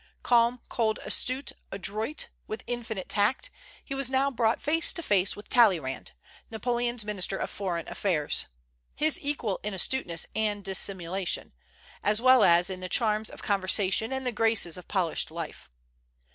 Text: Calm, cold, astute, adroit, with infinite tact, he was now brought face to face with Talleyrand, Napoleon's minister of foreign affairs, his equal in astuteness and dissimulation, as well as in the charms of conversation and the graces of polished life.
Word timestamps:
Calm, 0.23 0.61
cold, 0.67 0.97
astute, 1.05 1.51
adroit, 1.71 2.29
with 2.47 2.63
infinite 2.65 3.07
tact, 3.07 3.51
he 3.85 3.93
was 3.93 4.09
now 4.09 4.31
brought 4.31 4.59
face 4.59 4.91
to 4.93 5.03
face 5.03 5.35
with 5.35 5.47
Talleyrand, 5.47 6.13
Napoleon's 6.49 7.05
minister 7.05 7.37
of 7.37 7.51
foreign 7.51 7.87
affairs, 7.87 8.47
his 8.95 9.19
equal 9.21 9.59
in 9.61 9.75
astuteness 9.75 10.25
and 10.35 10.63
dissimulation, 10.63 11.53
as 12.03 12.19
well 12.19 12.43
as 12.43 12.71
in 12.71 12.79
the 12.79 12.89
charms 12.89 13.29
of 13.29 13.43
conversation 13.43 14.11
and 14.11 14.25
the 14.25 14.31
graces 14.31 14.75
of 14.75 14.87
polished 14.87 15.29
life. 15.29 15.69